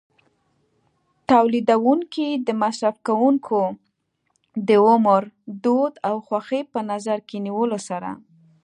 تولیدوونکي 1.29 2.27
د 2.47 2.49
مصرف 2.61 2.95
کوونکو 3.07 3.59
د 4.67 4.69
عمر، 4.87 5.21
دود 5.63 5.93
او 6.07 6.15
خوښۍ 6.25 6.61
په 6.73 6.79
نظر 6.91 7.17
کې 7.27 7.37
نیولو 7.45 7.79
سره. 7.89 8.09